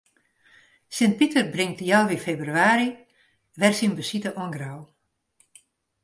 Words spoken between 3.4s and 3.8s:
wer